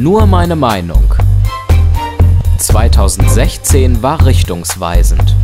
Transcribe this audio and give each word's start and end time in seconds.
Nur 0.00 0.24
meine 0.24 0.56
Meinung. 0.56 1.14
2016 2.56 4.02
war 4.02 4.24
richtungsweisend. 4.24 5.36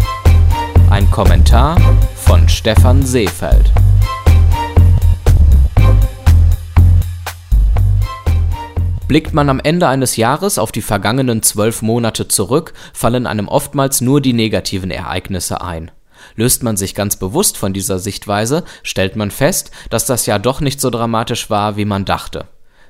Ein 0.89 1.11
Kommentar 1.11 1.79
von 2.15 2.49
Stefan 2.49 3.03
Seefeld. 3.03 3.71
Blickt 9.07 9.35
man 9.35 9.51
am 9.51 9.61
Ende 9.61 9.89
eines 9.89 10.17
Jahres 10.17 10.57
auf 10.57 10.73
die 10.73 10.81
vergangenen 10.81 11.43
zwölf 11.43 11.83
Monate 11.83 12.27
zurück, 12.27 12.73
fallen 12.95 13.27
einem 13.27 13.49
oftmals 13.49 14.01
nur 14.01 14.23
die 14.23 14.33
negativen 14.33 14.91
Ereignisse 14.91 15.61
ein. 15.61 15.91
Löst 16.35 16.63
man 16.63 16.79
sich 16.79 16.95
ganz 16.95 17.17
bewusst 17.17 17.59
von 17.59 17.75
dieser 17.75 17.99
Sichtweise, 17.99 18.65
stellt 18.83 19.17
man 19.17 19.31
fest, 19.31 19.71
dass 19.91 20.07
das 20.07 20.25
Jahr 20.25 20.39
doch 20.39 20.63
nicht 20.63 20.81
so 20.81 20.89
dramatisch 20.89 21.51
war, 21.51 21.77
wie 21.77 21.85
man 21.85 22.07
dachte. 22.07 22.47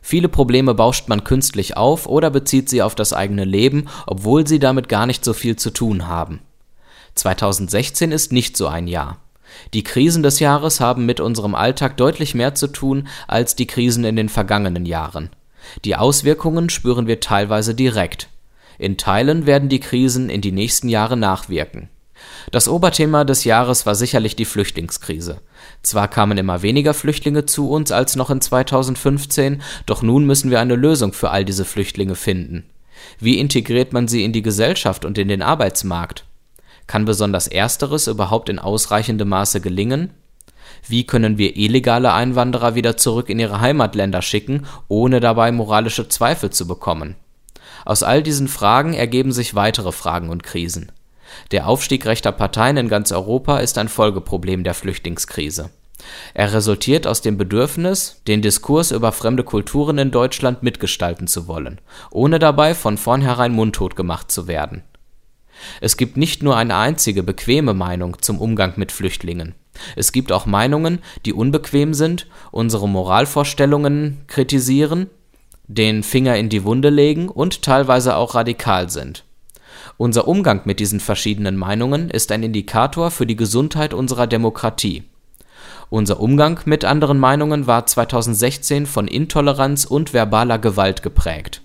Viele 0.09 0.29
Probleme 0.29 0.73
bauscht 0.73 1.09
man 1.09 1.25
künstlich 1.25 1.77
auf 1.77 2.07
oder 2.07 2.31
bezieht 2.31 2.69
sie 2.69 2.81
auf 2.81 2.95
das 2.95 3.13
eigene 3.13 3.45
Leben, 3.45 3.89
obwohl 4.07 4.47
sie 4.47 4.61
damit 4.61 4.89
gar 4.89 5.05
nicht 5.05 5.25
so 5.25 5.33
viel 5.33 5.57
zu 5.57 5.71
tun 5.71 6.07
haben. 6.07 6.39
2016 7.17 8.13
ist 8.13 8.31
nicht 8.31 8.57
so 8.57 8.69
ein 8.69 8.87
Jahr. 8.87 9.19
Die 9.75 9.83
Krisen 9.83 10.23
des 10.23 10.39
Jahres 10.39 10.79
haben 10.79 11.07
mit 11.07 11.19
unserem 11.19 11.57
Alltag 11.57 11.97
deutlich 11.97 12.37
mehr 12.37 12.55
zu 12.55 12.69
tun 12.69 13.09
als 13.27 13.57
die 13.57 13.67
Krisen 13.67 14.05
in 14.05 14.15
den 14.15 14.29
vergangenen 14.29 14.87
Jahren. 14.87 15.31
Die 15.85 15.97
Auswirkungen 15.97 16.71
spüren 16.71 17.09
wir 17.09 17.19
teilweise 17.19 17.75
direkt. 17.75 18.29
In 18.79 18.99
Teilen 18.99 19.45
werden 19.45 19.69
die 19.69 19.81
Krisen 19.81 20.31
in 20.31 20.41
die 20.41 20.53
nächsten 20.53 20.89
Jahre 20.89 21.17
nachwirken. 21.17 21.89
Das 22.51 22.69
Oberthema 22.69 23.25
des 23.25 23.45
Jahres 23.45 23.87
war 23.87 23.95
sicherlich 23.95 24.37
die 24.37 24.45
Flüchtlingskrise. 24.45 25.41
Zwar 25.83 26.09
kamen 26.09 26.39
immer 26.39 26.63
weniger 26.63 26.95
Flüchtlinge 26.95 27.47
zu 27.47 27.71
uns 27.71 27.93
als 27.93 28.17
noch 28.17 28.31
in 28.31 28.41
2015, 28.41 29.63
doch 29.85 30.03
nun 30.03 30.25
müssen 30.25 30.51
wir 30.51 30.61
eine 30.61 30.77
Lösung 30.77 31.13
für 31.13 31.31
all 31.31 31.45
diese 31.45 31.65
Flüchtlinge 31.65 32.15
finden. 32.15 32.65
Wie 33.19 33.39
integriert 33.39 33.93
man 33.93 34.09
sie 34.09 34.25
in 34.25 34.33
die 34.33 34.43
Gesellschaft 34.43 35.05
und 35.05 35.19
in 35.19 35.29
den 35.29 35.43
Arbeitsmarkt? 35.43 36.25
Kann 36.87 37.05
besonders 37.05 37.49
ersteres 37.49 38.07
überhaupt 38.07 38.49
in 38.49 38.59
ausreichendem 38.59 39.29
Maße 39.29 39.61
gelingen? 39.61 40.11
Wie 40.87 41.05
können 41.05 41.37
wir 41.37 41.57
illegale 41.57 42.13
Einwanderer 42.13 42.75
wieder 42.75 42.97
zurück 42.97 43.29
in 43.29 43.39
ihre 43.39 43.61
Heimatländer 43.61 44.23
schicken, 44.23 44.67
ohne 44.89 45.21
dabei 45.21 45.51
moralische 45.51 46.09
Zweifel 46.09 46.51
zu 46.51 46.67
bekommen? 46.67 47.17
Aus 47.85 48.03
all 48.03 48.23
diesen 48.23 48.49
Fragen 48.49 48.95
ergeben 48.95 49.33
sich 49.33 49.55
weitere 49.55 49.93
Fragen 49.93 50.29
und 50.29 50.43
Krisen. 50.43 50.93
Der 51.51 51.69
Aufstieg 51.69 52.07
rechter 52.07 52.33
Parteien 52.33 52.77
in 52.77 52.89
ganz 52.89 53.13
Europa 53.13 53.59
ist 53.59 53.79
ein 53.79 53.89
Folgeproblem 53.89 54.65
der 54.65 54.75
Flüchtlingskrise. 54.75 55.71
Er 56.35 56.53
resultiert 56.53 57.07
aus 57.07 57.21
dem 57.21 57.37
Bedürfnis, 57.37 58.21
den 58.27 58.43
Diskurs 58.43 58.91
über 58.91 59.13
fremde 59.13 59.45
Kulturen 59.45 59.99
in 59.99 60.11
Deutschland 60.11 60.63
mitgestalten 60.63 61.27
zu 61.27 61.49
wollen, 61.49 61.81
ohne 62.11 62.39
dabei 62.39 62.75
von 62.75 62.99
vornherein 62.99 63.53
mundtot 63.53 63.97
gemacht 63.97 64.31
zu 64.31 64.47
werden. 64.47 64.83
Es 65.81 65.97
gibt 65.97 66.17
nicht 66.17 66.43
nur 66.43 66.57
eine 66.57 66.77
einzige 66.77 67.23
bequeme 67.23 67.75
Meinung 67.75 68.19
zum 68.21 68.39
Umgang 68.39 68.75
mit 68.77 68.93
Flüchtlingen. 68.93 69.55
Es 69.95 70.13
gibt 70.13 70.33
auch 70.33 70.47
Meinungen, 70.47 71.01
die 71.25 71.33
unbequem 71.33 71.95
sind, 71.95 72.27
unsere 72.51 72.89
Moralvorstellungen 72.89 74.23
kritisieren, 74.27 75.09
den 75.67 76.03
Finger 76.03 76.37
in 76.37 76.49
die 76.49 76.65
Wunde 76.65 76.91
legen 76.91 77.29
und 77.29 77.63
teilweise 77.63 78.17
auch 78.17 78.35
radikal 78.35 78.89
sind. 78.91 79.25
Unser 79.99 80.29
Umgang 80.29 80.63
mit 80.65 80.81
diesen 80.81 81.01
verschiedenen 81.01 81.57
Meinungen 81.57 82.11
ist 82.11 82.31
ein 82.33 82.43
Indikator 82.43 83.11
für 83.11 83.27
die 83.27 83.37
Gesundheit 83.37 83.95
unserer 83.95 84.27
Demokratie. 84.27 85.05
Unser 85.89 86.21
Umgang 86.21 86.61
mit 86.65 86.85
anderen 86.85 87.19
Meinungen 87.19 87.67
war 87.67 87.87
2016 87.87 88.87
von 88.87 89.09
Intoleranz 89.09 89.85
und 89.85 90.13
verbaler 90.13 90.59
Gewalt 90.59 91.03
geprägt 91.03 91.63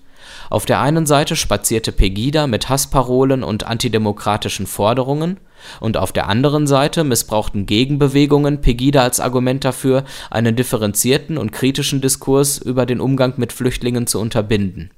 auf 0.52 0.66
der 0.66 0.82
einen 0.82 1.06
Seite 1.06 1.38
spazierte 1.38 1.94
Pegida 1.94 2.46
mit 2.46 2.68
Hassparolen 2.68 3.42
und 3.42 3.66
antidemokratischen 3.66 4.68
Forderungen, 4.68 5.38
und 5.80 5.96
auf 5.96 6.12
der 6.12 6.28
anderen 6.28 6.66
Seite 6.66 7.03
missbrauchten 7.03 7.68
Gegenbewegungen 7.68 8.62
Pegida 8.62 9.03
als 9.03 9.20
Argument 9.20 9.64
dafür, 9.64 10.03
einen 10.30 10.56
differenzierten 10.56 11.38
und 11.38 11.52
kritischen 11.52 12.02
Diskurs 12.02 12.58
über 12.58 12.86
den 12.86 13.00
Umgang 13.00 13.36
mit 13.38 13.53
Flüchtlingen 13.53 14.08
zu 14.08 14.20
unterbinden. 14.20 14.90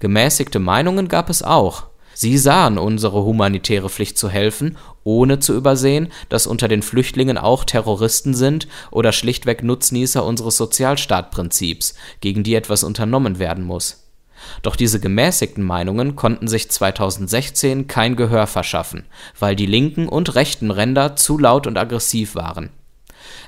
Gemäßigte 0.00 0.58
Meinungen 0.58 1.08
gab 1.08 1.30
es 1.30 1.42
auch. 1.42 1.84
Sie 2.14 2.38
sahen 2.38 2.78
unsere 2.78 3.24
humanitäre 3.24 3.88
Pflicht 3.88 4.18
zu 4.18 4.28
helfen, 4.28 4.76
ohne 5.04 5.38
zu 5.38 5.54
übersehen, 5.54 6.08
dass 6.28 6.46
unter 6.46 6.68
den 6.68 6.82
Flüchtlingen 6.82 7.38
auch 7.38 7.64
Terroristen 7.64 8.34
sind 8.34 8.68
oder 8.90 9.12
schlichtweg 9.12 9.62
Nutznießer 9.62 10.24
unseres 10.24 10.56
Sozialstaatprinzips, 10.56 11.94
gegen 12.20 12.42
die 12.42 12.54
etwas 12.54 12.84
unternommen 12.84 13.38
werden 13.38 13.64
muss 13.64 14.02
doch 14.62 14.76
diese 14.76 15.00
gemäßigten 15.00 15.64
Meinungen 15.64 16.16
konnten 16.16 16.48
sich 16.48 16.70
2016 16.70 17.86
kein 17.86 18.16
Gehör 18.16 18.46
verschaffen, 18.46 19.04
weil 19.38 19.56
die 19.56 19.66
linken 19.66 20.08
und 20.08 20.34
rechten 20.34 20.70
Ränder 20.70 21.16
zu 21.16 21.38
laut 21.38 21.66
und 21.66 21.78
aggressiv 21.78 22.34
waren. 22.34 22.70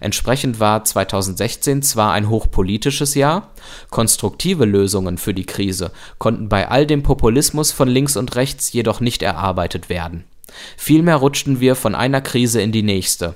Entsprechend 0.00 0.60
war 0.60 0.84
2016 0.84 1.82
zwar 1.82 2.12
ein 2.12 2.28
hochpolitisches 2.28 3.14
Jahr, 3.14 3.50
konstruktive 3.90 4.64
Lösungen 4.64 5.18
für 5.18 5.34
die 5.34 5.46
Krise 5.46 5.92
konnten 6.18 6.48
bei 6.48 6.68
all 6.68 6.86
dem 6.86 7.02
Populismus 7.02 7.72
von 7.72 7.88
links 7.88 8.16
und 8.16 8.36
rechts 8.36 8.72
jedoch 8.72 9.00
nicht 9.00 9.22
erarbeitet 9.22 9.88
werden. 9.88 10.24
Vielmehr 10.76 11.16
rutschten 11.16 11.60
wir 11.60 11.74
von 11.74 11.94
einer 11.94 12.20
Krise 12.20 12.60
in 12.60 12.72
die 12.72 12.82
nächste. 12.82 13.34